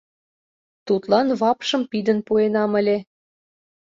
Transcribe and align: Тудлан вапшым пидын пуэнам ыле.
Тудлан 0.87 1.27
вапшым 1.39 1.81
пидын 1.91 2.19
пуэнам 2.27 2.71
ыле. 2.79 2.97